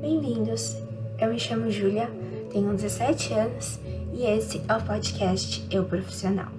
Bem-vindos! 0.00 0.76
Eu 1.18 1.30
me 1.30 1.40
chamo 1.40 1.68
Júlia, 1.72 2.08
tenho 2.52 2.72
17 2.72 3.32
anos 3.34 3.80
e 4.14 4.22
esse 4.22 4.62
é 4.68 4.76
o 4.76 4.80
podcast 4.80 5.66
Eu 5.72 5.84
Profissional. 5.86 6.52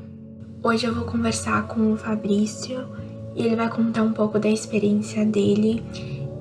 Hoje 0.61 0.85
eu 0.85 0.93
vou 0.93 1.05
conversar 1.05 1.65
com 1.67 1.93
o 1.93 1.97
Fabrício 1.97 2.85
e 3.33 3.43
ele 3.43 3.55
vai 3.55 3.69
contar 3.69 4.03
um 4.03 4.11
pouco 4.11 4.37
da 4.39 4.49
experiência 4.49 5.25
dele. 5.25 5.81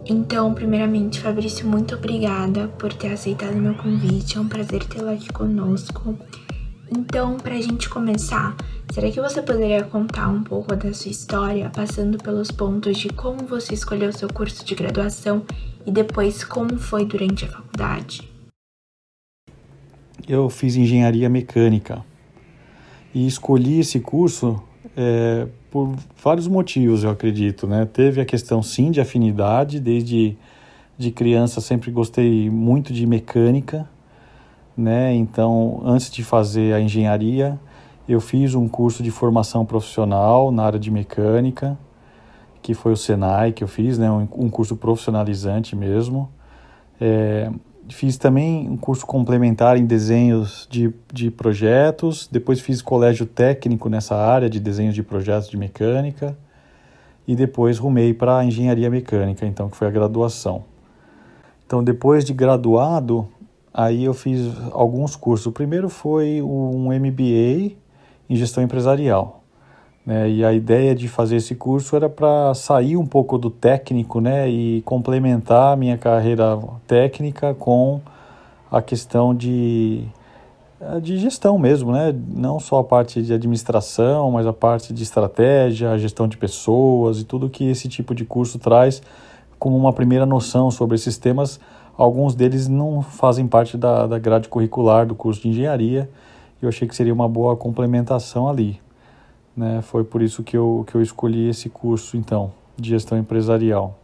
Então, 0.07 0.53
primeiramente, 0.53 1.21
Fabrício, 1.21 1.69
muito 1.69 1.95
obrigada 1.95 2.67
por 2.67 2.93
ter 2.93 3.13
aceitado 3.13 3.55
meu 3.55 3.75
convite. 3.75 4.37
É 4.37 4.41
um 4.41 4.49
prazer 4.49 4.83
tê-lo 4.85 5.11
aqui 5.11 5.33
conosco. 5.33 6.17
Então, 6.91 7.37
para 7.37 7.55
a 7.55 7.61
gente 7.61 7.89
começar, 7.89 8.57
será 8.93 9.11
que 9.11 9.21
você 9.21 9.43
poderia 9.43 9.85
contar 9.85 10.29
um 10.29 10.43
pouco 10.43 10.75
da 10.75 10.93
sua 10.95 11.11
história, 11.11 11.71
passando 11.71 12.17
pelos 12.19 12.51
pontos 12.51 12.97
de 12.97 13.09
como 13.11 13.47
você 13.47 13.75
escolheu 13.75 14.13
seu 14.13 14.29
curso 14.29 14.65
de 14.65 14.75
graduação 14.75 15.45
e 15.87 15.91
depois 15.91 16.43
como 16.43 16.79
foi 16.79 17.05
durante 17.05 17.45
a 17.45 17.49
faculdade? 17.49 18.29
Eu 20.27 20.49
fiz 20.49 20.77
engenharia 20.77 21.29
mecânica 21.29 22.05
e 23.15 23.27
escolhi 23.27 23.81
esse 23.81 24.01
curso 24.01 24.63
é, 24.97 25.47
por 25.71 25.95
vários 26.23 26.49
motivos, 26.49 27.05
eu 27.05 27.11
acredito. 27.11 27.67
Né? 27.67 27.87
Teve 27.87 28.21
a 28.21 28.25
questão, 28.25 28.63
sim, 28.63 28.91
de 28.91 29.01
afinidade, 29.01 29.79
desde 29.79 30.37
de 30.99 31.13
criança 31.13 31.61
sempre 31.61 31.93
gostei 31.93 32.51
muito 32.51 32.93
de 32.93 33.07
mecânica 33.07 33.89
né? 34.79 35.13
Então, 35.13 35.83
antes 35.85 36.09
de 36.09 36.23
fazer 36.23 36.73
a 36.73 36.81
engenharia, 36.81 37.59
eu 38.09 38.21
fiz 38.21 38.55
um 38.55 38.69
curso 38.69 39.03
de 39.03 39.11
formação 39.11 39.67
profissional 39.67 40.53
na 40.53 40.63
área 40.63 40.79
de 40.79 40.89
mecânica, 40.89 41.77
que 42.63 42.73
foi 42.75 42.93
o 42.93 42.97
Senai 42.97 43.53
que 43.53 43.65
eu 43.65 43.69
fiz, 43.69 43.99
né? 43.99 44.09
Um, 44.09 44.29
um 44.37 44.49
curso 44.49 44.77
profissionalizante 44.77 45.75
mesmo. 45.75 46.31
É, 47.01 47.51
fiz 47.89 48.17
também 48.17 48.69
um 48.69 48.77
curso 48.77 49.05
complementar 49.05 49.77
em 49.77 49.85
desenhos 49.85 50.69
de, 50.71 50.95
de 51.13 51.31
projetos, 51.31 52.29
depois 52.31 52.61
fiz 52.61 52.81
colégio 52.81 53.27
técnico 53.27 53.89
nessa 53.89 54.15
área 54.15 54.49
de 54.49 54.61
desenhos 54.61 54.95
de 54.95 55.03
projetos 55.03 55.49
de 55.49 55.57
mecânica 55.57 56.37
e 57.27 57.35
depois 57.35 57.79
rumei 57.79 58.15
para 58.15 58.45
engenharia 58.45 58.89
mecânica, 58.89 59.45
então 59.45 59.69
que 59.69 59.77
foi 59.77 59.89
a 59.89 59.91
graduação. 59.91 60.65
Então 61.67 61.83
depois 61.83 62.25
de 62.25 62.33
graduado, 62.33 63.29
Aí 63.73 64.05
eu 64.05 64.15
fiz 64.15 64.53
alguns 64.73 65.15
cursos. 65.15 65.47
O 65.47 65.53
primeiro 65.53 65.89
foi 65.89 66.43
um 66.43 66.89
MBA 66.93 67.77
em 68.29 68.37
gestão 68.37 68.63
empresarial. 68.63 69.43
Né? 70.05 70.31
E 70.31 70.45
a 70.45 70.53
ideia 70.53 70.95
de 70.95 71.07
fazer 71.07 71.37
esse 71.37 71.55
curso 71.55 71.95
era 71.95 72.09
para 72.09 72.55
sair 72.55 72.97
um 72.97 73.07
pouco 73.07 73.37
do 73.37 73.51
técnico 73.51 74.21
né? 74.21 74.49
e 74.49 74.81
complementar 74.83 75.75
a 75.75 75.77
minha 75.77 75.99
carreira 75.99 76.59
técnica 76.87 77.55
com 77.55 78.01
a 78.71 78.81
questão 78.81 79.35
de, 79.35 80.05
de 81.03 81.19
gestão 81.19 81.59
mesmo, 81.59 81.93
né? 81.93 82.15
não 82.35 82.59
só 82.59 82.79
a 82.79 82.85
parte 82.85 83.21
de 83.23 83.33
administração, 83.35 84.31
mas 84.31 84.47
a 84.47 84.53
parte 84.53 84.95
de 84.95 85.03
estratégia, 85.03 85.91
a 85.91 85.99
gestão 85.99 86.27
de 86.27 86.39
pessoas 86.39 87.21
e 87.21 87.25
tudo 87.25 87.51
que 87.51 87.69
esse 87.69 87.87
tipo 87.87 88.15
de 88.15 88.25
curso 88.25 88.59
traz 88.59 89.03
como 89.59 89.77
uma 89.77 89.93
primeira 89.93 90.25
noção 90.25 90.71
sobre 90.71 90.95
esses 90.95 91.19
temas 91.19 91.61
Alguns 91.99 92.37
deles 92.37 92.69
não 92.69 93.03
fazem 93.03 93.49
parte 93.49 93.77
da, 93.77 94.07
da 94.07 94.21
grade 94.21 94.49
curricular 94.49 95.05
do 95.05 95.17
curso 95.17 95.43
de 95.43 95.49
engenharia 95.49 96.09
e 96.63 96.65
eu 96.65 96.69
achei 96.69 96.87
que 96.87 96.95
seria 96.95 97.13
uma 97.13 97.29
boa 97.29 97.57
complementação 97.57 98.49
ali. 98.49 98.81
Né? 99.57 99.83
Foi 99.83 100.05
por 100.05 100.23
isso 100.23 100.45
que 100.45 100.57
eu, 100.57 100.85
que 100.87 100.95
eu 100.95 101.03
escolhi 101.03 101.49
esse 101.49 101.69
curso, 101.69 102.17
então, 102.17 102.53
de 102.77 102.91
gestão 102.91 103.19
empresarial. 103.19 103.99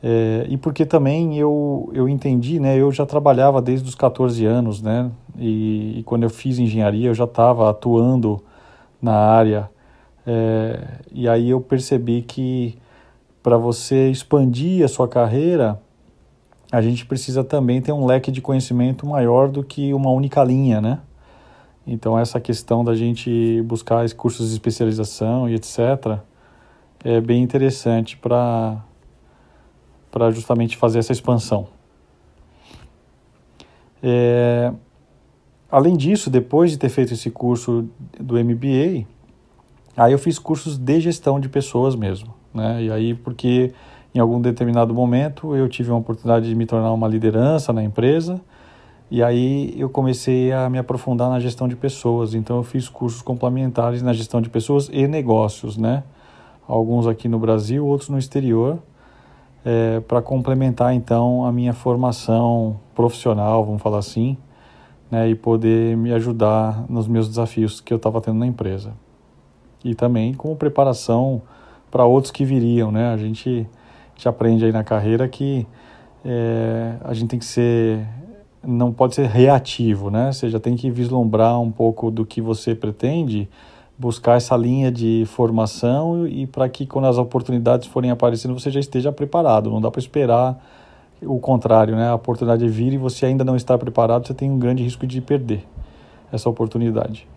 É, 0.00 0.46
e 0.48 0.56
porque 0.56 0.86
também 0.86 1.36
eu, 1.36 1.90
eu 1.92 2.08
entendi, 2.08 2.60
né, 2.60 2.76
eu 2.76 2.92
já 2.92 3.04
trabalhava 3.04 3.60
desde 3.60 3.88
os 3.88 3.94
14 3.94 4.44
anos, 4.44 4.82
né, 4.82 5.10
e, 5.36 5.98
e 5.98 6.02
quando 6.04 6.24
eu 6.24 6.30
fiz 6.30 6.58
engenharia 6.58 7.08
eu 7.08 7.14
já 7.14 7.24
estava 7.24 7.70
atuando 7.70 8.40
na 9.00 9.14
área, 9.14 9.70
é, 10.26 10.78
e 11.10 11.26
aí 11.26 11.48
eu 11.48 11.60
percebi 11.60 12.20
que 12.20 12.76
para 13.42 13.56
você 13.56 14.10
expandir 14.10 14.84
a 14.84 14.88
sua 14.88 15.08
carreira, 15.08 15.80
a 16.74 16.82
gente 16.82 17.06
precisa 17.06 17.44
também 17.44 17.80
ter 17.80 17.92
um 17.92 18.04
leque 18.04 18.32
de 18.32 18.40
conhecimento 18.40 19.06
maior 19.06 19.48
do 19.48 19.62
que 19.62 19.94
uma 19.94 20.10
única 20.10 20.42
linha, 20.42 20.80
né? 20.80 20.98
Então, 21.86 22.18
essa 22.18 22.40
questão 22.40 22.82
da 22.84 22.94
gente 22.94 23.62
buscar 23.62 24.08
cursos 24.14 24.48
de 24.48 24.54
especialização 24.54 25.48
e 25.48 25.54
etc. 25.54 26.18
é 27.04 27.20
bem 27.20 27.42
interessante 27.42 28.16
para 28.16 28.82
justamente 30.32 30.76
fazer 30.76 30.98
essa 30.98 31.12
expansão. 31.12 31.68
É, 34.02 34.72
além 35.70 35.96
disso, 35.96 36.28
depois 36.28 36.72
de 36.72 36.78
ter 36.78 36.88
feito 36.88 37.14
esse 37.14 37.30
curso 37.30 37.88
do 38.18 38.34
MBA, 38.34 39.06
aí 39.96 40.12
eu 40.12 40.18
fiz 40.18 40.38
cursos 40.38 40.76
de 40.76 41.00
gestão 41.00 41.38
de 41.38 41.48
pessoas 41.48 41.94
mesmo, 41.94 42.34
né? 42.52 42.82
E 42.82 42.90
aí, 42.90 43.14
porque 43.14 43.72
em 44.14 44.18
algum 44.20 44.40
determinado 44.40 44.94
momento 44.94 45.56
eu 45.56 45.68
tive 45.68 45.90
uma 45.90 45.98
oportunidade 45.98 46.48
de 46.48 46.54
me 46.54 46.66
tornar 46.66 46.92
uma 46.92 47.08
liderança 47.08 47.72
na 47.72 47.82
empresa 47.82 48.40
e 49.10 49.22
aí 49.22 49.74
eu 49.78 49.88
comecei 49.88 50.50
a 50.52 50.68
me 50.68 50.78
aprofundar 50.78 51.28
na 51.28 51.38
gestão 51.38 51.68
de 51.68 51.76
pessoas. 51.76 52.34
Então 52.34 52.56
eu 52.56 52.62
fiz 52.62 52.88
cursos 52.88 53.22
complementares 53.22 54.02
na 54.02 54.12
gestão 54.12 54.40
de 54.40 54.48
pessoas 54.48 54.88
e 54.92 55.06
negócios, 55.06 55.76
né? 55.76 56.02
Alguns 56.66 57.06
aqui 57.06 57.28
no 57.28 57.38
Brasil, 57.38 57.86
outros 57.86 58.08
no 58.08 58.18
exterior, 58.18 58.78
é, 59.64 60.00
para 60.00 60.22
complementar 60.22 60.94
então 60.94 61.44
a 61.44 61.52
minha 61.52 61.72
formação 61.72 62.80
profissional, 62.94 63.64
vamos 63.64 63.82
falar 63.82 63.98
assim, 63.98 64.36
né? 65.10 65.28
E 65.28 65.34
poder 65.34 65.96
me 65.96 66.12
ajudar 66.12 66.84
nos 66.88 67.06
meus 67.06 67.28
desafios 67.28 67.80
que 67.80 67.92
eu 67.92 67.98
estava 67.98 68.20
tendo 68.20 68.38
na 68.38 68.46
empresa. 68.46 68.94
E 69.84 69.94
também 69.94 70.32
como 70.32 70.56
preparação 70.56 71.42
para 71.90 72.04
outros 72.06 72.32
que 72.32 72.44
viriam, 72.44 72.90
né? 72.90 73.12
A 73.12 73.16
gente 73.16 73.68
gente 74.14 74.28
aprende 74.28 74.64
aí 74.64 74.72
na 74.72 74.84
carreira 74.84 75.28
que 75.28 75.66
é, 76.24 76.94
a 77.04 77.12
gente 77.12 77.28
tem 77.28 77.38
que 77.38 77.44
ser 77.44 78.06
não 78.66 78.92
pode 78.92 79.14
ser 79.14 79.26
reativo, 79.26 80.10
né? 80.10 80.32
Você 80.32 80.48
já 80.48 80.58
tem 80.58 80.74
que 80.74 80.90
vislumbrar 80.90 81.60
um 81.60 81.70
pouco 81.70 82.10
do 82.10 82.24
que 82.24 82.40
você 82.40 82.74
pretende, 82.74 83.48
buscar 83.98 84.36
essa 84.36 84.56
linha 84.56 84.90
de 84.90 85.24
formação 85.26 86.26
e 86.26 86.46
para 86.46 86.68
que 86.68 86.86
quando 86.86 87.06
as 87.06 87.18
oportunidades 87.18 87.86
forem 87.86 88.10
aparecendo 88.10 88.58
você 88.58 88.70
já 88.70 88.80
esteja 88.80 89.12
preparado. 89.12 89.70
Não 89.70 89.80
dá 89.80 89.90
para 89.90 90.00
esperar 90.00 90.58
o 91.22 91.38
contrário, 91.38 91.94
né? 91.94 92.08
A 92.08 92.14
oportunidade 92.14 92.66
vir 92.68 92.92
e 92.92 92.98
você 92.98 93.26
ainda 93.26 93.44
não 93.44 93.56
está 93.56 93.76
preparado, 93.76 94.26
você 94.26 94.34
tem 94.34 94.50
um 94.50 94.58
grande 94.58 94.82
risco 94.82 95.06
de 95.06 95.20
perder 95.20 95.64
essa 96.32 96.48
oportunidade. 96.48 97.28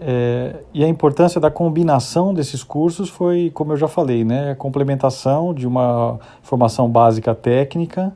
É, 0.00 0.56
e 0.72 0.84
a 0.84 0.88
importância 0.88 1.40
da 1.40 1.50
combinação 1.50 2.34
desses 2.34 2.62
cursos 2.62 3.08
foi, 3.08 3.50
como 3.52 3.72
eu 3.72 3.76
já 3.76 3.88
falei, 3.88 4.24
né, 4.24 4.52
a 4.52 4.54
complementação 4.54 5.54
de 5.54 5.66
uma 5.66 6.18
formação 6.42 6.88
básica 6.88 7.34
técnica 7.34 8.12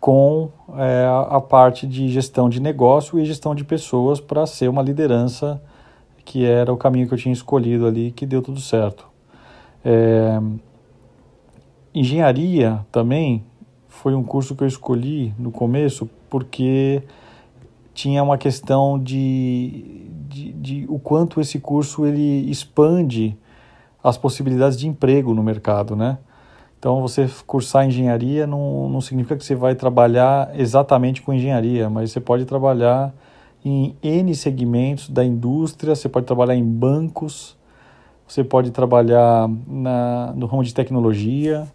com 0.00 0.50
é, 0.76 1.06
a 1.30 1.40
parte 1.40 1.86
de 1.86 2.08
gestão 2.08 2.48
de 2.48 2.60
negócio 2.60 3.18
e 3.20 3.24
gestão 3.24 3.54
de 3.54 3.62
pessoas 3.62 4.20
para 4.20 4.44
ser 4.46 4.68
uma 4.68 4.82
liderança, 4.82 5.62
que 6.24 6.44
era 6.44 6.72
o 6.72 6.76
caminho 6.76 7.06
que 7.06 7.14
eu 7.14 7.18
tinha 7.18 7.32
escolhido 7.32 7.86
ali, 7.86 8.10
que 8.10 8.26
deu 8.26 8.42
tudo 8.42 8.60
certo. 8.60 9.06
É, 9.84 10.40
engenharia 11.94 12.84
também 12.90 13.44
foi 13.88 14.14
um 14.14 14.24
curso 14.24 14.56
que 14.56 14.64
eu 14.64 14.68
escolhi 14.68 15.32
no 15.38 15.52
começo 15.52 16.10
porque 16.28 17.02
tinha 17.94 18.22
uma 18.22 18.38
questão 18.38 18.98
de, 18.98 20.08
de, 20.28 20.52
de, 20.52 20.86
o 20.88 20.98
quanto 20.98 21.40
esse 21.40 21.58
curso 21.58 22.06
ele 22.06 22.50
expande 22.50 23.36
as 24.02 24.16
possibilidades 24.16 24.78
de 24.78 24.88
emprego 24.88 25.34
no 25.34 25.42
mercado, 25.42 25.94
né? 25.94 26.18
Então, 26.78 27.00
você 27.00 27.30
cursar 27.46 27.86
engenharia 27.86 28.44
não, 28.44 28.88
não 28.88 29.00
significa 29.00 29.36
que 29.36 29.44
você 29.44 29.54
vai 29.54 29.74
trabalhar 29.76 30.50
exatamente 30.58 31.22
com 31.22 31.32
engenharia, 31.32 31.88
mas 31.88 32.10
você 32.10 32.20
pode 32.20 32.44
trabalhar 32.44 33.14
em 33.64 33.94
N 34.02 34.34
segmentos 34.34 35.08
da 35.08 35.24
indústria, 35.24 35.94
você 35.94 36.08
pode 36.08 36.26
trabalhar 36.26 36.56
em 36.56 36.64
bancos, 36.64 37.56
você 38.26 38.42
pode 38.42 38.72
trabalhar 38.72 39.48
na, 39.68 40.32
no 40.34 40.46
ramo 40.46 40.64
de 40.64 40.74
tecnologia, 40.74 41.68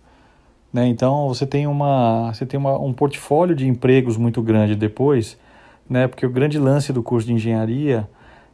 né? 0.74 0.86
Então, 0.88 1.30
você 1.30 1.46
tem, 1.46 1.68
uma, 1.68 2.34
você 2.34 2.46
tem 2.46 2.60
uma, 2.60 2.78
um 2.78 2.92
portfólio 2.92 3.56
de 3.56 3.66
empregos 3.66 4.18
muito 4.18 4.42
grande 4.42 4.76
depois, 4.76 5.38
né? 5.90 6.08
Porque 6.08 6.26
o 6.26 6.30
grande 6.30 6.58
lance 6.58 6.92
do 6.92 7.04
curso 7.04 7.28
de 7.28 7.34
engenharia 7.34 8.08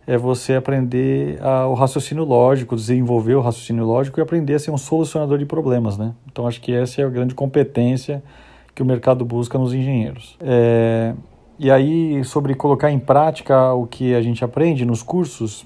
é 0.05 0.17
você 0.17 0.55
aprender 0.55 1.41
a, 1.41 1.67
o 1.67 1.73
raciocínio 1.73 2.23
lógico, 2.23 2.75
desenvolver 2.75 3.35
o 3.35 3.41
raciocínio 3.41 3.85
lógico 3.85 4.19
e 4.19 4.21
aprender 4.21 4.55
a 4.55 4.59
ser 4.59 4.71
um 4.71 4.77
solucionador 4.77 5.37
de 5.37 5.45
problemas, 5.45 5.97
né? 5.97 6.13
Então 6.31 6.47
acho 6.47 6.59
que 6.61 6.73
essa 6.73 7.01
é 7.01 7.05
a 7.05 7.09
grande 7.09 7.33
competência 7.33 8.23
que 8.75 8.81
o 8.81 8.85
mercado 8.85 9.23
busca 9.23 9.57
nos 9.57 9.73
engenheiros. 9.73 10.37
É, 10.41 11.13
e 11.57 11.71
aí 11.71 12.23
sobre 12.23 12.55
colocar 12.55 12.91
em 12.91 12.99
prática 12.99 13.73
o 13.73 13.85
que 13.85 14.13
a 14.13 14.21
gente 14.21 14.43
aprende 14.43 14.85
nos 14.85 15.01
cursos, 15.01 15.65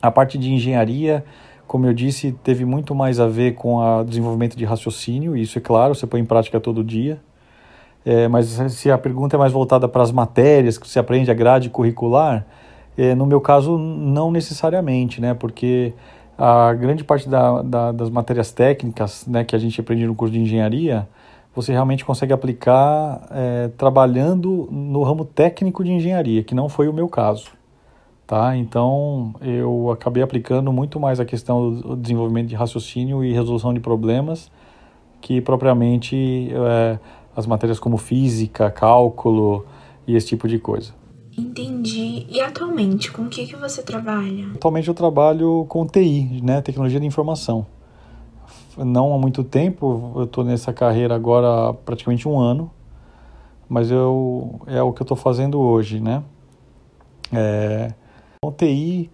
a 0.00 0.10
parte 0.10 0.38
de 0.38 0.52
engenharia 0.52 1.24
como 1.66 1.86
eu 1.86 1.92
disse, 1.92 2.32
teve 2.44 2.64
muito 2.64 2.94
mais 2.94 3.18
a 3.18 3.26
ver 3.26 3.54
com 3.54 3.76
o 3.78 4.04
desenvolvimento 4.04 4.56
de 4.56 4.64
raciocínio, 4.64 5.36
e 5.36 5.42
isso 5.42 5.58
é 5.58 5.60
claro, 5.60 5.94
você 5.94 6.06
põe 6.06 6.20
em 6.20 6.24
prática 6.24 6.60
todo 6.60 6.84
dia. 6.84 7.20
É, 8.06 8.28
mas 8.28 8.46
se 8.46 8.88
a 8.88 8.96
pergunta 8.96 9.34
é 9.34 9.38
mais 9.38 9.52
voltada 9.52 9.88
para 9.88 10.00
as 10.00 10.12
matérias 10.12 10.78
que 10.78 10.88
você 10.88 11.00
aprende, 11.00 11.28
a 11.28 11.34
grade 11.34 11.68
curricular, 11.68 12.46
é, 12.96 13.16
no 13.16 13.26
meu 13.26 13.40
caso, 13.40 13.76
não 13.76 14.30
necessariamente, 14.30 15.20
né? 15.20 15.34
Porque 15.34 15.92
a 16.38 16.72
grande 16.72 17.02
parte 17.02 17.28
da, 17.28 17.62
da, 17.62 17.90
das 17.90 18.08
matérias 18.08 18.52
técnicas 18.52 19.26
né, 19.26 19.42
que 19.42 19.56
a 19.56 19.58
gente 19.58 19.80
aprende 19.80 20.06
no 20.06 20.14
curso 20.14 20.32
de 20.32 20.40
engenharia, 20.40 21.08
você 21.52 21.72
realmente 21.72 22.04
consegue 22.04 22.32
aplicar 22.32 23.26
é, 23.30 23.68
trabalhando 23.76 24.68
no 24.70 25.02
ramo 25.02 25.24
técnico 25.24 25.82
de 25.82 25.90
engenharia, 25.90 26.44
que 26.44 26.54
não 26.54 26.68
foi 26.68 26.86
o 26.86 26.92
meu 26.92 27.08
caso. 27.08 27.50
Tá? 28.24 28.56
Então, 28.56 29.34
eu 29.40 29.90
acabei 29.90 30.22
aplicando 30.22 30.72
muito 30.72 31.00
mais 31.00 31.18
a 31.18 31.24
questão 31.24 31.72
do 31.72 31.96
desenvolvimento 31.96 32.46
de 32.46 32.54
raciocínio 32.54 33.24
e 33.24 33.32
resolução 33.32 33.74
de 33.74 33.80
problemas 33.80 34.48
que 35.20 35.40
propriamente 35.40 36.52
é, 36.52 36.98
as 37.36 37.46
matérias 37.46 37.78
como 37.78 37.98
física, 37.98 38.70
cálculo 38.70 39.66
e 40.06 40.16
esse 40.16 40.28
tipo 40.28 40.48
de 40.48 40.58
coisa. 40.58 40.92
Entendi. 41.36 42.26
E 42.30 42.40
atualmente, 42.40 43.12
com 43.12 43.22
o 43.22 43.28
que, 43.28 43.46
que 43.46 43.54
você 43.54 43.82
trabalha? 43.82 44.46
Atualmente 44.54 44.88
eu 44.88 44.94
trabalho 44.94 45.66
com 45.68 45.86
TI, 45.86 46.40
né, 46.42 46.62
tecnologia 46.62 46.98
de 46.98 47.06
informação. 47.06 47.66
Não 48.78 49.14
há 49.14 49.18
muito 49.18 49.44
tempo, 49.44 50.12
eu 50.16 50.24
estou 50.24 50.42
nessa 50.42 50.72
carreira 50.72 51.14
agora 51.14 51.68
há 51.68 51.74
praticamente 51.74 52.26
um 52.26 52.38
ano, 52.38 52.70
mas 53.68 53.90
eu, 53.90 54.60
é 54.66 54.82
o 54.82 54.92
que 54.92 55.02
eu 55.02 55.04
estou 55.04 55.16
fazendo 55.16 55.60
hoje, 55.60 56.00
né. 56.00 56.22
É, 57.32 57.92
a 58.42 58.50
TI 58.52 59.10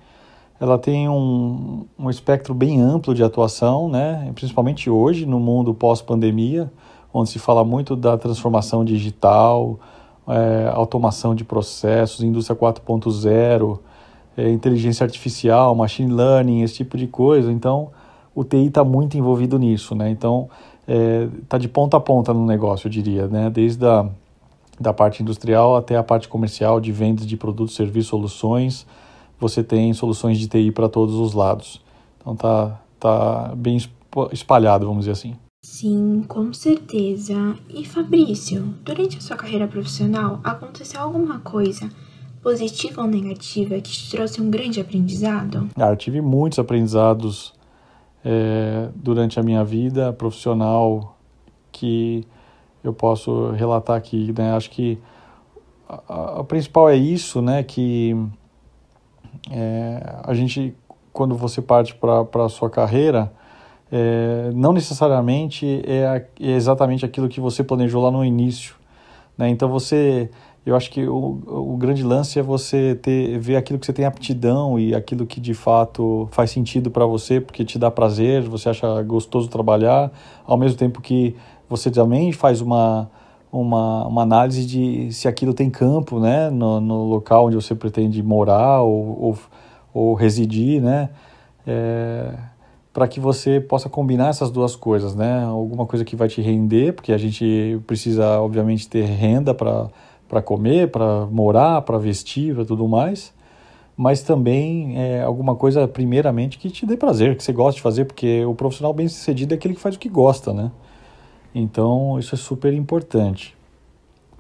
ela 0.63 0.79
tem 0.79 1.09
um, 1.09 1.87
um 1.99 2.09
espectro 2.09 2.55
bem 2.55 2.81
amplo 2.81 3.17
de 3.17 3.25
atuação, 3.25 3.89
né? 3.89 4.31
principalmente 4.33 4.89
hoje, 4.89 5.27
no 5.27 5.41
mundo 5.41 5.75
pós-pandemia, 5.75 6.71
onde 7.13 7.31
se 7.31 7.39
fala 7.39 7.65
muito 7.65 7.95
da 7.95 8.17
transformação 8.17 8.85
digital, 8.85 9.79
é, 10.29 10.71
automação 10.73 11.35
de 11.35 11.45
processos, 11.45 12.23
indústria 12.23 12.57
4.0, 12.57 13.79
é, 14.37 14.51
inteligência 14.51 15.05
artificial, 15.05 15.75
machine 15.75 16.13
learning, 16.13 16.63
esse 16.63 16.75
tipo 16.75 16.97
de 16.97 17.07
coisa. 17.07 17.53
Então, 17.53 17.91
o 18.35 18.45
TI 18.45 18.67
está 18.67 18.83
muito 18.85 19.17
envolvido 19.17 19.59
nisso. 19.59 19.95
Né? 19.95 20.11
Então, 20.11 20.49
está 20.87 21.57
é, 21.57 21.61
de 21.61 21.69
ponta 21.69 21.97
a 21.97 22.01
ponta 22.01 22.33
no 22.33 22.47
negócio, 22.47 22.87
eu 22.87 22.91
diria, 22.91 23.27
né? 23.27 23.51
desde 23.51 23.85
a 23.87 24.09
da 24.81 24.93
parte 24.93 25.23
industrial 25.23 25.77
até 25.77 25.97
a 25.97 26.03
parte 26.03 26.29
comercial, 26.29 26.81
de 26.81 26.91
vendas 26.93 27.27
de 27.27 27.37
produtos, 27.37 27.75
serviços, 27.75 28.09
soluções, 28.09 28.87
você 29.39 29.63
tem 29.63 29.93
soluções 29.93 30.39
de 30.39 30.49
TI 30.49 30.73
para 30.73 30.89
todos 30.89 31.15
os 31.15 31.35
lados. 31.35 31.81
Então 32.21 32.37
tá, 32.37 32.81
tá 32.99 33.53
bem 33.57 33.79
espalhado, 34.33 34.87
vamos 34.87 35.01
dizer 35.01 35.13
assim. 35.13 35.35
Sim, 35.65 36.25
com 36.27 36.53
certeza. 36.53 37.57
E 37.69 37.85
Fabrício, 37.85 38.75
durante 38.85 39.19
a 39.19 39.21
sua 39.21 39.37
carreira 39.37 39.69
profissional, 39.69 40.41
aconteceu 40.43 41.01
alguma 41.01 41.39
coisa 41.39 41.89
positiva 42.43 43.03
ou 43.03 43.07
negativa 43.07 43.77
que 43.77 43.91
te 43.91 44.11
trouxe 44.11 44.43
um 44.43 44.51
grande 44.51 44.81
aprendizado? 44.81 45.69
Ah, 45.77 45.91
eu 45.91 45.97
tive 45.97 46.21
muitos 46.21 46.59
aprendizados 46.59 47.55
é, 48.25 48.89
durante 48.97 49.39
a 49.39 49.43
minha 49.43 49.65
vida 49.65 50.13
profissional 50.13 51.17
que 51.71 52.27
eu 52.83 52.93
posso 52.93 53.53
relatar 53.53 53.97
aqui, 53.97 54.35
né? 54.37 54.55
Acho 54.55 54.69
que 54.69 54.99
a 55.89 56.43
principal 56.43 56.91
é 56.91 56.97
isso, 56.97 57.41
né? 57.41 57.63
Que 57.63 58.17
é, 59.49 60.21
a 60.25 60.35
gente, 60.35 60.75
quando 61.13 61.37
você 61.37 61.63
parte 61.63 61.95
para 61.95 62.45
a 62.45 62.49
sua 62.49 62.69
carreira, 62.69 63.33
é, 63.93 64.51
não 64.55 64.73
necessariamente 64.73 65.83
é, 65.87 66.25
é, 66.41 66.51
exatamente 66.53 67.05
aquilo 67.05 67.29
que 67.29 67.39
você 67.39 67.63
planejou 67.63 68.03
lá 68.03 68.11
no 68.11 68.25
início. 68.25 68.75
Né? 69.37 69.51
Então 69.51 69.69
você, 69.69 70.31
eu 70.65 70.75
acho 70.75 70.91
que 70.91 71.07
o, 71.07 71.43
o 71.47 71.77
grande 71.77 72.03
lance 72.03 72.39
é 72.39 72.43
você 72.43 72.95
ter, 72.95 73.39
ver 73.39 73.57
aquilo 73.57 73.79
que 73.79 73.85
você 73.85 73.93
tem 73.93 74.07
aptidão 74.07 74.79
e 74.79 74.95
aquilo 74.95 75.27
que 75.27 75.39
de 75.39 75.53
fato 75.53 76.27
faz 76.33 76.51
sentido 76.51 76.91
para 76.91 77.05
você, 77.05 77.39
porque 77.39 77.67
te 77.67 77.79
dá 77.79 77.91
prazer, 77.91 78.43
você 78.43 78.71
acha 78.71 79.03
gostoso 79.03 79.49
trabalhar, 79.49 80.11
ao 80.47 80.57
mesmo 80.57 80.79
tempo 80.79 81.03
que 81.03 81.37
você 81.69 81.91
também 81.91 82.33
faz 82.33 82.63
uma 82.63 83.11
uma, 83.53 84.07
uma 84.07 84.23
análise 84.23 84.65
de 84.65 85.13
se 85.13 85.29
aquilo 85.29 85.53
tem 85.53 85.69
campo, 85.69 86.19
né, 86.19 86.49
no, 86.49 86.81
no 86.81 87.05
local 87.05 87.49
onde 87.49 87.57
você 87.57 87.75
pretende 87.75 88.23
morar 88.23 88.81
ou, 88.81 89.23
ou, 89.23 89.39
ou 89.93 90.15
residir, 90.15 90.81
né, 90.81 91.11
é, 91.67 92.33
para 92.93 93.09
que 93.09 93.19
você 93.19 93.61
possa 93.61 93.89
combinar 93.89 94.29
essas 94.29 94.51
duas 94.51 94.77
coisas, 94.77 95.15
né, 95.15 95.45
alguma 95.45 95.87
coisa 95.87 96.05
que 96.05 96.15
vai 96.15 96.29
te 96.29 96.43
render, 96.43 96.93
porque 96.93 97.13
a 97.13 97.19
gente 97.19 97.81
precisa, 97.87 98.41
obviamente, 98.41 98.89
ter 98.89 99.05
renda 99.05 99.55
para 99.55 100.43
comer, 100.43 100.91
para 100.91 101.27
morar, 101.27 101.83
para 101.83 101.97
vestir, 101.99 102.55
para 102.55 102.65
tudo 102.65 102.87
mais, 102.87 103.33
mas 103.97 104.23
também 104.23 104.99
é, 104.99 105.23
alguma 105.23 105.55
coisa, 105.55 105.89
primeiramente, 105.89 106.59
que 106.59 106.71
te 106.71 106.85
dê 106.85 106.97
prazer, 106.97 107.37
que 107.37 107.43
você 107.43 107.53
goste 107.53 107.77
de 107.77 107.83
fazer, 107.83 108.05
porque 108.05 108.45
o 108.45 108.55
profissional 108.55 108.93
bem-sucedido 108.93 109.55
é 109.55 109.57
aquele 109.57 109.75
que 109.75 109.81
faz 109.81 109.95
o 109.95 109.99
que 109.99 110.09
gosta, 110.09 110.53
né, 110.53 110.71
então, 111.55 112.19
isso 112.19 112.35
é 112.35 112.39
super 112.39 112.73
importante. 112.73 113.55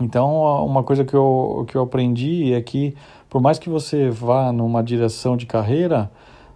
Então, 0.00 0.42
uma 0.64 0.82
coisa 0.82 1.04
que 1.04 1.14
eu, 1.14 1.64
que 1.68 1.76
eu 1.76 1.82
aprendi 1.82 2.52
é 2.52 2.60
que, 2.60 2.94
por 3.28 3.40
mais 3.40 3.58
que 3.58 3.68
você 3.68 4.10
vá 4.10 4.50
numa 4.50 4.82
direção 4.82 5.36
de 5.36 5.46
carreira, 5.46 6.10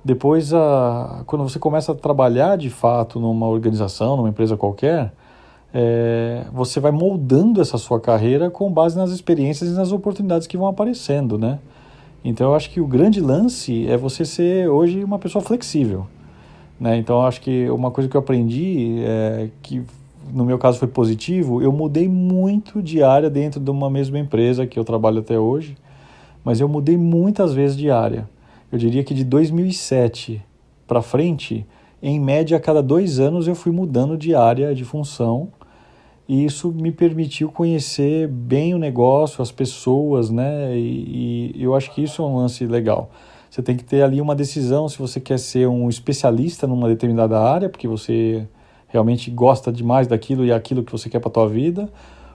depois, 0.06 0.54
a, 0.54 1.24
quando 1.26 1.42
você 1.42 1.58
começa 1.58 1.90
a 1.90 1.94
trabalhar 1.94 2.56
de 2.56 2.70
fato 2.70 3.18
numa 3.18 3.48
organização, 3.48 4.16
numa 4.16 4.28
empresa 4.28 4.56
qualquer, 4.56 5.12
é, 5.74 6.44
você 6.52 6.78
vai 6.78 6.92
moldando 6.92 7.60
essa 7.60 7.76
sua 7.76 7.98
carreira 7.98 8.48
com 8.48 8.70
base 8.70 8.96
nas 8.96 9.10
experiências 9.10 9.68
e 9.68 9.74
nas 9.74 9.90
oportunidades 9.90 10.46
que 10.46 10.56
vão 10.56 10.68
aparecendo, 10.68 11.36
né? 11.36 11.58
Então, 12.24 12.50
eu 12.50 12.54
acho 12.54 12.70
que 12.70 12.80
o 12.80 12.86
grande 12.86 13.20
lance 13.20 13.84
é 13.88 13.96
você 13.96 14.24
ser 14.24 14.68
hoje 14.68 15.02
uma 15.02 15.18
pessoa 15.18 15.42
flexível, 15.42 16.06
né? 16.78 16.96
Então, 16.98 17.16
eu 17.16 17.26
acho 17.26 17.40
que 17.40 17.68
uma 17.70 17.90
coisa 17.90 18.08
que 18.08 18.16
eu 18.16 18.20
aprendi 18.20 19.00
é 19.04 19.48
que 19.60 19.82
no 20.32 20.44
meu 20.44 20.56
caso 20.56 20.78
foi 20.78 20.88
positivo, 20.88 21.60
eu 21.60 21.72
mudei 21.72 22.08
muito 22.08 22.80
de 22.80 23.02
área 23.02 23.28
dentro 23.28 23.58
de 23.58 23.70
uma 23.72 23.90
mesma 23.90 24.20
empresa 24.20 24.68
que 24.68 24.78
eu 24.78 24.84
trabalho 24.84 25.18
até 25.18 25.36
hoje, 25.36 25.76
mas 26.44 26.60
eu 26.60 26.68
mudei 26.68 26.96
muitas 26.96 27.52
vezes 27.52 27.76
de 27.76 27.90
área. 27.90 28.28
Eu 28.70 28.78
diria 28.78 29.04
que 29.04 29.14
de 29.14 29.24
2007 29.24 30.42
para 30.86 31.02
frente, 31.02 31.66
em 32.02 32.20
média, 32.20 32.56
a 32.56 32.60
cada 32.60 32.82
dois 32.82 33.18
anos 33.18 33.48
eu 33.48 33.54
fui 33.54 33.72
mudando 33.72 34.16
de 34.16 34.34
área, 34.34 34.74
de 34.74 34.84
função, 34.84 35.48
e 36.28 36.44
isso 36.44 36.72
me 36.72 36.90
permitiu 36.90 37.50
conhecer 37.50 38.28
bem 38.28 38.74
o 38.74 38.78
negócio, 38.78 39.42
as 39.42 39.52
pessoas, 39.52 40.30
né? 40.30 40.76
E, 40.76 41.52
e 41.54 41.62
eu 41.62 41.74
acho 41.74 41.92
que 41.94 42.02
isso 42.02 42.22
é 42.22 42.24
um 42.24 42.36
lance 42.36 42.66
legal. 42.66 43.10
Você 43.48 43.62
tem 43.62 43.76
que 43.76 43.84
ter 43.84 44.02
ali 44.02 44.20
uma 44.20 44.34
decisão 44.34 44.88
se 44.88 44.98
você 44.98 45.20
quer 45.20 45.38
ser 45.38 45.68
um 45.68 45.88
especialista 45.88 46.66
numa 46.66 46.88
determinada 46.88 47.40
área, 47.40 47.68
porque 47.68 47.86
você 47.86 48.46
realmente 48.88 49.30
gosta 49.30 49.72
demais 49.72 50.06
daquilo 50.06 50.44
e 50.44 50.50
é 50.50 50.54
aquilo 50.54 50.82
que 50.82 50.92
você 50.92 51.08
quer 51.08 51.20
para 51.20 51.28
a 51.28 51.32
tua 51.32 51.48
vida, 51.48 51.88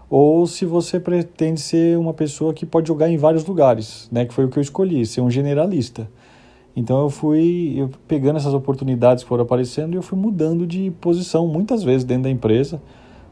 ou 0.09 0.45
se 0.47 0.65
você 0.65 0.99
pretende 0.99 1.59
ser 1.59 1.97
uma 1.97 2.13
pessoa 2.13 2.53
que 2.53 2.65
pode 2.65 2.87
jogar 2.87 3.09
em 3.09 3.17
vários 3.17 3.45
lugares, 3.45 4.09
né, 4.11 4.25
que 4.25 4.33
foi 4.33 4.45
o 4.45 4.49
que 4.49 4.57
eu 4.57 4.61
escolhi, 4.61 5.05
ser 5.05 5.21
um 5.21 5.29
generalista. 5.29 6.09
Então 6.75 7.01
eu 7.01 7.09
fui 7.09 7.75
eu 7.77 7.89
pegando 8.07 8.37
essas 8.37 8.53
oportunidades 8.53 9.23
que 9.23 9.29
foram 9.29 9.43
aparecendo 9.43 9.93
e 9.93 9.97
eu 9.97 10.01
fui 10.01 10.17
mudando 10.17 10.65
de 10.65 10.91
posição 11.01 11.47
muitas 11.47 11.83
vezes 11.83 12.03
dentro 12.03 12.23
da 12.23 12.29
empresa. 12.29 12.81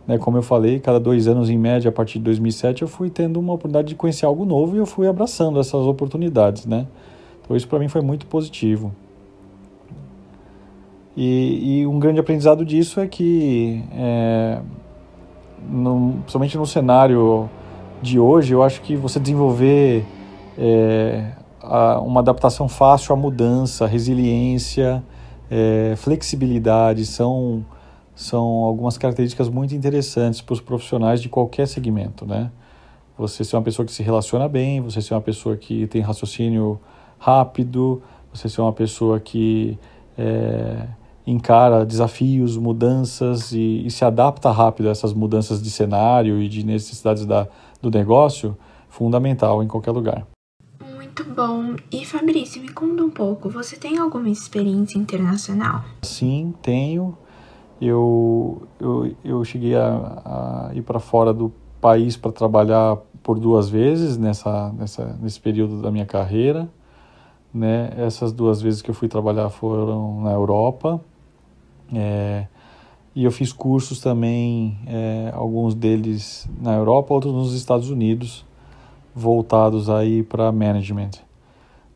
Né, 0.06 0.18
como 0.18 0.38
eu 0.38 0.42
falei, 0.42 0.80
cada 0.80 1.00
dois 1.00 1.28
anos 1.28 1.52
em 1.52 1.58
média, 1.58 1.90
a 1.90 1.92
partir 1.92 2.18
de 2.18 2.26
2007, 2.26 2.82
eu 2.82 2.88
fui 2.88 3.12
tendo 3.12 3.40
uma 3.40 3.54
oportunidade 3.54 3.90
de 3.90 3.96
conhecer 3.96 4.26
algo 4.26 4.44
novo 4.44 4.76
e 4.76 4.80
eu 4.80 4.86
fui 4.86 5.08
abraçando 5.08 5.60
essas 5.60 5.86
oportunidades. 5.86 6.66
Né? 6.66 6.88
Então 7.42 7.56
isso 7.56 7.68
para 7.68 7.78
mim 7.78 7.88
foi 7.88 8.02
muito 8.02 8.26
positivo. 8.26 8.92
E, 11.16 11.82
e, 11.82 11.88
um 11.88 12.00
grande 12.00 12.20
aprendizado 12.20 12.64
disso 12.64 13.00
é 13.00 13.08
que, 13.08 13.84
é, 13.94 14.62
no, 15.70 16.14
principalmente 16.22 16.58
no 16.58 16.66
cenário 16.66 17.50
de 18.02 18.18
hoje, 18.18 18.54
eu 18.54 18.64
acho 18.64 18.82
que 18.82 18.96
você 18.96 19.20
desenvolver 19.20 20.06
é, 20.58 21.32
uma 21.62 22.22
adaptação 22.22 22.68
fácil 22.68 23.14
à 23.14 23.16
mudança, 23.16 23.86
resiliência, 23.86 25.04
é, 25.50 25.94
flexibilidade 25.98 27.06
são, 27.06 27.66
são 28.16 28.42
algumas 28.42 28.98
características 28.98 29.50
muito 29.50 29.74
interessantes 29.76 30.42
para 30.42 30.54
os 30.54 30.62
profissionais 30.62 31.22
de 31.22 31.30
qualquer 31.30 31.68
segmento, 31.68 32.26
né? 32.26 32.52
Você 33.18 33.44
ser 33.44 33.58
uma 33.58 33.62
pessoa 33.62 33.86
que 33.86 33.92
se 33.92 34.02
relaciona 34.02 34.48
bem, 34.48 34.80
você 34.80 35.02
ser 35.02 35.14
uma 35.14 35.22
pessoa 35.22 35.58
que 35.58 35.88
tem 35.88 36.02
raciocínio 36.02 36.80
rápido, 37.18 38.02
você 38.34 38.48
ser 38.48 38.62
uma 38.62 38.72
pessoa 38.72 39.20
que 39.20 39.78
é, 40.18 40.88
encara 41.28 41.86
desafios, 41.86 42.56
mudanças 42.56 43.52
e, 43.52 43.86
e, 43.86 43.92
se 43.92 44.06
adapta 44.06 44.50
rápido 44.52 44.88
a 44.88 44.92
essas 44.92 45.14
mudanças 45.14 45.62
de 45.62 45.70
cenário 45.70 46.42
e 46.42 46.48
de 46.48 46.66
necessidades 46.66 47.26
da, 47.26 47.48
do 47.82 47.92
negócio, 47.92 48.58
fundamental 48.88 49.62
em 49.62 49.68
qualquer 49.68 49.92
lugar. 49.92 50.26
Muito 51.20 51.34
bom. 51.34 51.76
E 51.92 52.06
Fabrício, 52.06 52.62
me 52.62 52.70
conta 52.70 53.04
um 53.04 53.10
pouco, 53.10 53.50
você 53.50 53.76
tem 53.76 53.98
alguma 53.98 54.30
experiência 54.30 54.98
internacional? 54.98 55.84
Sim, 56.02 56.54
tenho. 56.62 57.18
Eu, 57.82 58.66
eu, 58.80 59.14
eu 59.26 59.44
cheguei 59.44 59.76
a, 59.76 60.70
a 60.70 60.72
ir 60.74 60.82
para 60.82 60.98
fora 60.98 61.34
do 61.34 61.52
país 61.82 62.16
para 62.16 62.32
trabalhar 62.32 62.96
por 63.22 63.38
duas 63.38 63.68
vezes 63.68 64.18
nessa, 64.18 64.72
nessa, 64.72 65.18
nesse 65.22 65.42
período 65.42 65.82
da 65.82 65.92
minha 65.92 66.06
carreira. 66.06 66.70
Né? 67.54 67.92
Essas 67.98 68.32
duas 68.32 68.62
vezes 68.62 68.82
que 68.82 68.90
eu 68.90 68.96
fui 68.96 69.10
trabalhar 69.10 69.50
foram 69.50 70.22
na 70.22 70.32
Europa. 70.32 71.02
É, 71.94 72.48
e 73.14 73.26
eu 73.26 73.32
fiz 73.32 73.52
cursos 73.52 74.00
também, 74.00 74.78
é, 74.88 75.34
alguns 75.34 75.76
deles 75.76 76.48
na 76.62 76.76
Europa, 76.76 77.14
outros 77.14 77.34
nos 77.34 77.54
Estados 77.54 77.90
Unidos, 77.90 78.46
voltados 79.20 79.90
aí 79.90 80.24
para 80.24 80.52
management. 80.52 81.12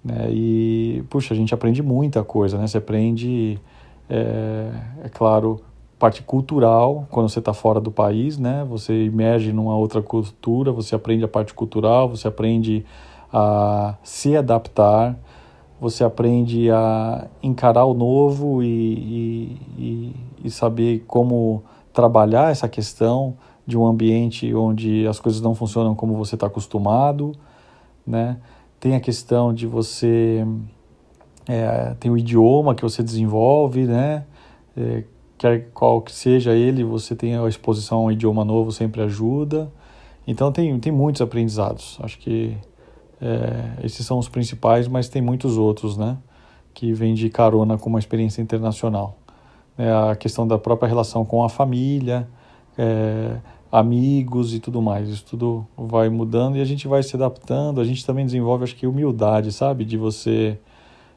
Né? 0.03 0.27
E, 0.29 1.03
puxa, 1.09 1.33
a 1.33 1.37
gente 1.37 1.53
aprende 1.53 1.81
muita 1.81 2.23
coisa, 2.23 2.57
né? 2.57 2.67
Você 2.67 2.77
aprende, 2.77 3.57
é, 4.09 4.69
é 5.05 5.09
claro, 5.09 5.61
parte 5.97 6.21
cultural, 6.21 7.07
quando 7.09 7.29
você 7.29 7.39
está 7.39 7.53
fora 7.53 7.79
do 7.79 7.89
país, 7.89 8.37
né? 8.37 8.65
Você 8.69 9.05
emerge 9.05 9.53
numa 9.53 9.75
outra 9.75 10.01
cultura, 10.01 10.71
você 10.71 10.93
aprende 10.93 11.23
a 11.23 11.27
parte 11.27 11.53
cultural, 11.53 12.09
você 12.09 12.27
aprende 12.27 12.85
a 13.31 13.95
se 14.03 14.35
adaptar, 14.35 15.17
você 15.79 16.03
aprende 16.03 16.69
a 16.69 17.27
encarar 17.41 17.85
o 17.85 17.93
novo 17.93 18.61
e, 18.61 19.57
e, 19.77 20.15
e 20.43 20.51
saber 20.51 21.03
como 21.07 21.63
trabalhar 21.93 22.51
essa 22.51 22.67
questão 22.67 23.35
de 23.65 23.77
um 23.77 23.85
ambiente 23.85 24.53
onde 24.53 25.07
as 25.07 25.19
coisas 25.19 25.41
não 25.41 25.55
funcionam 25.55 25.95
como 25.95 26.15
você 26.15 26.35
está 26.35 26.47
acostumado, 26.47 27.33
né? 28.05 28.37
Tem 28.79 28.95
a 28.95 28.99
questão 28.99 29.53
de 29.53 29.65
você 29.65 30.45
é, 31.47 31.95
tem 31.99 32.11
o 32.11 32.17
idioma 32.17 32.75
que 32.75 32.83
você 32.83 33.01
desenvolve, 33.01 33.85
né? 33.85 34.25
É, 34.75 35.03
quer 35.37 35.69
qual 35.73 36.01
que 36.01 36.11
seja 36.11 36.53
ele, 36.53 36.83
você 36.83 37.15
tem 37.15 37.37
a 37.37 37.47
exposição 37.47 37.99
a 37.99 38.03
um 38.03 38.11
idioma 38.11 38.45
novo 38.45 38.71
sempre 38.71 39.01
ajuda. 39.01 39.71
Então 40.25 40.51
tem, 40.51 40.77
tem 40.79 40.91
muitos 40.91 41.21
aprendizados. 41.21 41.97
Acho 42.01 42.17
que 42.17 42.55
é, 43.21 43.85
esses 43.85 44.05
são 44.05 44.17
os 44.19 44.29
principais, 44.29 44.87
mas 44.87 45.09
tem 45.09 45.21
muitos 45.21 45.57
outros, 45.57 45.97
né? 45.97 46.17
Que 46.73 46.93
vêm 46.93 47.13
de 47.13 47.29
carona 47.29 47.77
com 47.77 47.89
uma 47.89 47.99
experiência 47.99 48.41
internacional. 48.41 49.17
É 49.77 49.91
a 49.91 50.15
questão 50.15 50.47
da 50.47 50.57
própria 50.57 50.87
relação 50.87 51.25
com 51.25 51.43
a 51.43 51.49
família, 51.49 52.27
é, 52.77 53.37
amigos 53.71 54.53
e 54.53 54.59
tudo 54.59 54.81
mais. 54.81 55.09
Isso 55.09 55.25
tudo 55.25 55.67
vai 55.77 56.09
mudando 56.09 56.57
e 56.57 56.61
a 56.61 56.65
gente 56.65 56.87
vai 56.87 57.01
se 57.01 57.15
adaptando. 57.15 57.81
A 57.81 57.83
gente 57.83 58.05
também 58.05 58.25
desenvolve, 58.25 58.63
acho 58.63 58.75
que, 58.75 58.85
humildade, 58.85 59.51
sabe? 59.51 59.83
De 59.83 59.97
você 59.97 60.59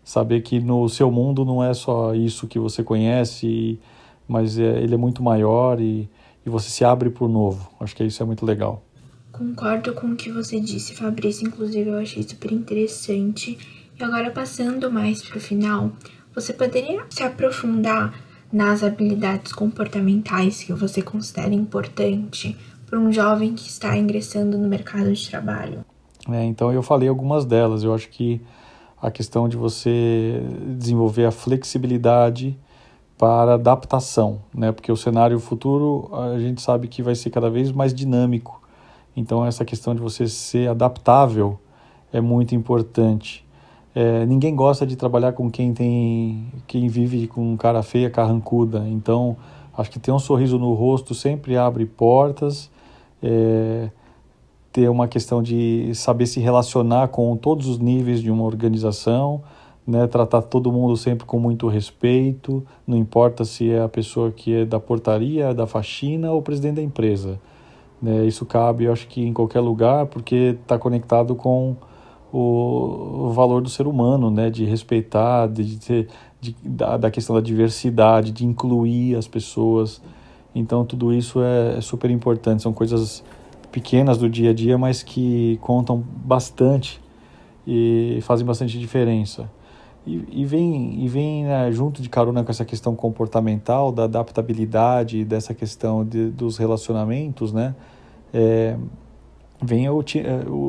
saber 0.03 0.41
que 0.41 0.61
no 0.61 0.89
seu 0.89 1.11
mundo 1.11 1.45
não 1.45 1.63
é 1.63 1.75
só 1.75 2.15
isso 2.15 2.47
que 2.47 2.59
você 2.59 2.83
conhece. 2.83 3.79
Mas 4.27 4.59
é, 4.59 4.83
ele 4.83 4.95
é 4.95 4.99
muito 4.99 5.23
maior 5.23 5.81
e, 5.81 6.09
e 6.45 6.51
você 6.51 6.71
se 6.71 6.85
abre 6.85 7.11
para 7.11 7.25
o 7.25 7.29
novo. 7.29 7.69
Acho 7.79 7.95
que 7.95 8.05
isso 8.05 8.23
é 8.23 8.27
muito 8.27 8.45
legal. 8.45 8.83
Concordo 9.31 9.93
com 9.93 10.09
o 10.09 10.17
que 10.17 10.33
você 10.33 10.59
disse, 10.59 10.95
Fabrício. 10.95 11.47
Inclusive, 11.47 11.91
eu 11.91 11.99
achei 11.99 12.23
super 12.23 12.51
interessante. 12.53 13.59
E 13.99 14.03
agora, 14.03 14.31
passando 14.31 14.91
mais 14.91 15.23
para 15.23 15.37
o 15.37 15.41
final, 15.41 15.93
você 16.35 16.53
poderia 16.53 17.05
se 17.11 17.23
aprofundar 17.23 18.15
nas 18.53 18.83
habilidades 18.83 19.53
comportamentais 19.53 20.62
que 20.62 20.73
você 20.73 21.03
considera 21.03 21.53
importante 21.53 22.57
para 22.87 22.99
um 22.99 23.12
jovem 23.12 23.55
que 23.55 23.69
está 23.69 23.97
ingressando 23.97 24.57
no 24.57 24.69
mercado 24.69 25.12
de 25.12 25.29
trabalho? 25.29 25.85
É, 26.31 26.45
então, 26.45 26.73
eu 26.73 26.83
falei 26.83 27.09
algumas 27.09 27.45
delas. 27.45 27.83
Eu 27.83 27.95
acho 27.95 28.09
que 28.09 28.41
a 29.00 29.11
questão 29.11 29.49
de 29.49 29.57
você 29.57 30.43
desenvolver 30.79 31.26
a 31.26 31.31
flexibilidade 31.31 32.59
para 33.19 33.55
adaptação, 33.55 34.41
né? 34.55 34.73
Porque 34.73 34.91
o 34.91 34.97
cenário 34.97 35.38
futuro 35.38 36.11
a 36.12 36.38
gente 36.38 36.61
sabe 36.61 36.88
que 36.88 37.03
vai 37.03 37.15
ser 37.15 37.31
cada 37.31 37.49
vez 37.49 37.73
mais 37.73 37.95
dinâmico. 37.95 38.61
Então 39.17 39.45
essa 39.45 39.65
questão 39.65 39.95
de 39.95 40.00
você 40.00 40.29
ser 40.29 40.69
adaptável 40.69 41.59
é 42.12 42.21
muito 42.21 42.55
importante. 42.55 43.46
É, 43.97 44.26
ninguém 44.26 44.55
gosta 44.55 44.87
de 44.87 44.95
trabalhar 44.95 45.33
com 45.33 45.50
quem 45.50 45.73
tem, 45.73 46.53
quem 46.67 46.87
vive 46.87 47.26
com 47.26 47.57
cara 47.57 47.83
feia, 47.83 48.11
carrancuda. 48.11 48.87
Então 48.87 49.37
acho 49.76 49.91
que 49.91 49.99
ter 49.99 50.12
um 50.12 50.19
sorriso 50.19 50.59
no 50.59 50.75
rosto 50.75 51.15
sempre 51.15 51.57
abre 51.57 51.87
portas. 51.87 52.71
É, 53.23 53.88
ter 54.71 54.91
uma 54.91 55.09
questão 55.09 55.43
de 55.43 55.91
saber 55.95 56.26
se 56.26 56.38
relacionar 56.38 57.09
com 57.09 57.35
todos 57.35 57.67
os 57.67 57.79
níveis 57.79 58.21
de 58.21 58.31
uma 58.31 58.45
organização 58.45 59.43
né, 59.87 60.07
tratar 60.07 60.43
todo 60.43 60.73
mundo 60.73 60.97
sempre 60.97 61.25
com 61.25 61.38
muito 61.38 61.69
respeito, 61.69 62.67
não 62.87 62.97
importa 62.97 63.45
se 63.45 63.71
é 63.71 63.81
a 63.81 63.88
pessoa 63.88 64.33
que 64.33 64.53
é 64.53 64.65
da 64.65 64.81
portaria, 64.81 65.55
da 65.55 65.67
faxina 65.67 66.33
ou 66.33 66.43
presidente 66.43 66.76
da 66.76 66.83
empresa. 66.83 67.38
Né, 68.03 68.26
isso 68.26 68.45
cabe, 68.45 68.85
eu 68.85 68.93
acho 68.93 69.07
que 69.07 69.23
em 69.23 69.33
qualquer 69.33 69.61
lugar, 69.61 70.07
porque 70.07 70.57
está 70.61 70.76
conectado 70.76 71.35
com 71.37 71.76
o, 72.37 73.28
o, 73.28 73.31
valor 73.31 73.62
do 73.62 73.71
ser 73.71 73.87
humano, 73.87 74.31
né, 74.31 74.50
de 74.50 74.66
respeitar, 74.66 75.47
de, 75.47 75.76
de, 75.76 76.09
de 76.38 76.57
da, 76.62 76.99
da, 76.99 77.11
questão 77.11 77.35
da 77.35 77.40
diversidade, 77.40 78.31
de 78.31 78.45
incluir 78.45 79.16
as 79.16 79.26
pessoas. 79.26 80.02
Então 80.55 80.85
tudo 80.85 81.14
isso 81.14 81.43
é, 81.43 81.78
é 81.78 81.81
super 81.81 82.11
importante, 82.11 82.62
são 82.62 82.75
coisas 82.75 83.25
pequenas 83.73 84.19
do 84.19 84.28
dia 84.28 84.50
a 84.50 84.55
dia, 84.55 84.76
mas 84.76 85.02
que 85.02 85.59
contam 85.62 86.05
bastante 86.25 87.00
e 87.66 88.19
fazem 88.23 88.45
bastante 88.45 88.78
diferença. 88.78 89.50
E, 90.07 90.43
e 90.43 90.45
vem, 90.45 91.02
e 91.05 91.09
vem 91.09 91.45
né, 91.45 91.73
junto 91.73 92.02
de 92.02 92.09
carona 92.11 92.45
com 92.45 92.50
essa 92.50 92.66
questão 92.66 92.95
comportamental, 92.95 93.90
da 93.90 94.05
adaptabilidade, 94.05 95.25
dessa 95.25 95.55
questão 95.55 96.05
de, 96.05 96.31
dos 96.31 96.59
relacionamentos, 96.59 97.52
né? 97.52 97.75
É, 98.33 98.76
vem 99.63 99.89
o, 99.89 100.05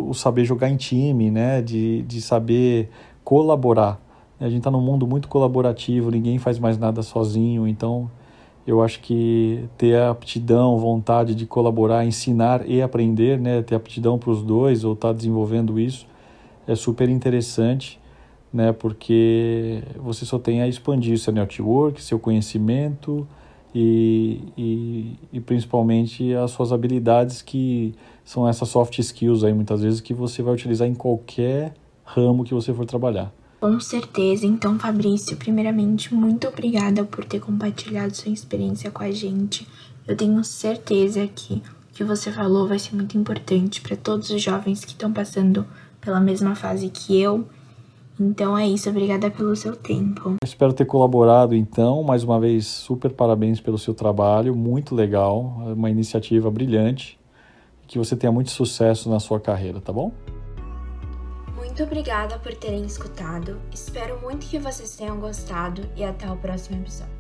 o, 0.09 0.13
saber 0.13 0.45
jogar 0.45 0.69
em 0.69 0.77
time, 0.77 1.29
né? 1.31 1.61
De, 1.61 2.01
de 2.03 2.21
saber 2.21 2.89
colaborar. 3.23 3.99
A 4.39 4.45
gente 4.47 4.59
está 4.59 4.71
num 4.71 4.81
mundo 4.81 5.07
muito 5.07 5.27
colaborativo, 5.27 6.11
ninguém 6.11 6.37
faz 6.37 6.59
mais 6.59 6.77
nada 6.77 7.01
sozinho, 7.01 7.67
então 7.67 8.09
eu 8.65 8.83
acho 8.83 8.99
que 8.99 9.67
ter 9.77 9.97
a 9.97 10.11
aptidão, 10.11 10.77
vontade 10.77 11.33
de 11.33 11.45
colaborar, 11.45 12.05
ensinar 12.05 12.67
e 12.69 12.81
aprender, 12.81 13.39
né? 13.39 13.61
Ter 13.61 13.75
aptidão 13.75 14.17
para 14.17 14.29
os 14.29 14.43
dois 14.43 14.83
ou 14.83 14.93
estar 14.93 15.09
tá 15.09 15.13
desenvolvendo 15.13 15.79
isso 15.79 16.05
é 16.67 16.75
super 16.75 17.09
interessante 17.09 17.99
né? 18.51 18.71
Porque 18.71 19.83
você 19.97 20.25
só 20.25 20.39
tem 20.39 20.61
a 20.61 20.67
expandir 20.67 21.17
seu 21.19 21.33
network, 21.33 22.01
seu 22.01 22.19
conhecimento 22.19 23.27
e, 23.73 24.41
e, 24.57 25.15
e, 25.33 25.39
principalmente 25.39 26.33
as 26.33 26.51
suas 26.51 26.71
habilidades 26.71 27.41
que 27.41 27.93
são 28.27 28.45
essas 28.45 28.67
soft 28.67 28.99
skills 28.99 29.45
aí 29.45 29.53
muitas 29.53 29.81
vezes 29.81 30.01
que 30.01 30.13
você 30.13 30.43
vai 30.43 30.53
utilizar 30.53 30.85
em 30.85 30.93
qualquer 30.93 31.73
ramo 32.03 32.43
que 32.43 32.53
você 32.53 32.73
for 32.73 32.85
trabalhar. 32.85 33.31
Com 33.61 33.79
certeza. 33.79 34.45
Então, 34.45 34.77
Fabrício, 34.77 35.37
primeiramente, 35.37 36.13
muito 36.13 36.45
obrigada 36.45 37.05
por 37.05 37.23
ter 37.23 37.39
compartilhado 37.39 38.13
sua 38.13 38.29
experiência 38.29 38.91
com 38.91 39.01
a 39.01 39.11
gente. 39.11 39.65
Eu 40.05 40.17
tenho 40.17 40.43
certeza 40.43 41.25
que 41.25 41.63
o 41.89 41.93
que 41.93 42.03
você 42.03 42.29
falou 42.29 42.67
vai 42.67 42.77
ser 42.77 42.97
muito 42.97 43.17
importante 43.17 43.79
para 43.79 43.95
todos 43.95 44.29
os 44.29 44.41
jovens 44.41 44.83
que 44.83 44.91
estão 44.91 45.13
passando 45.13 45.65
pela 46.01 46.19
mesma 46.19 46.53
fase 46.53 46.89
que 46.89 47.17
eu 47.17 47.47
então 48.19 48.57
é 48.57 48.67
isso, 48.67 48.89
obrigada 48.89 49.29
pelo 49.29 49.55
seu 49.55 49.75
tempo. 49.75 50.37
Espero 50.43 50.73
ter 50.73 50.85
colaborado 50.85 51.53
então. 51.53 52.01
Mais 52.01 52.23
uma 52.23 52.39
vez, 52.39 52.65
super 52.65 53.11
parabéns 53.13 53.61
pelo 53.61 53.77
seu 53.77 53.93
trabalho, 53.93 54.55
muito 54.55 54.95
legal, 54.95 55.61
uma 55.75 55.89
iniciativa 55.89 56.49
brilhante. 56.49 57.17
Que 57.87 57.97
você 57.97 58.15
tenha 58.15 58.31
muito 58.31 58.51
sucesso 58.51 59.09
na 59.09 59.19
sua 59.19 59.39
carreira, 59.39 59.79
tá 59.79 59.93
bom? 59.93 60.11
Muito 61.55 61.83
obrigada 61.83 62.37
por 62.39 62.53
terem 62.55 62.85
escutado. 62.85 63.59
Espero 63.71 64.19
muito 64.21 64.45
que 64.45 64.59
vocês 64.59 64.95
tenham 64.95 65.19
gostado 65.19 65.81
e 65.95 66.03
até 66.03 66.29
o 66.29 66.35
próximo 66.35 66.81
episódio. 66.81 67.16